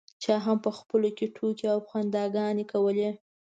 [0.23, 3.09] چا هم په خپلو کې ټوکې او خنداګانې کولې.